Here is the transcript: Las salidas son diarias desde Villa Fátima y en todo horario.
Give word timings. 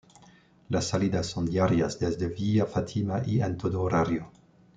Las 0.67 0.87
salidas 0.87 1.27
son 1.27 1.45
diarias 1.45 1.99
desde 1.99 2.29
Villa 2.29 2.65
Fátima 2.65 3.21
y 3.23 3.39
en 3.43 3.55
todo 3.55 3.83
horario. 3.83 4.31